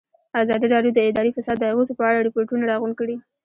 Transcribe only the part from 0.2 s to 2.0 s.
ازادي راډیو د اداري فساد د اغېزو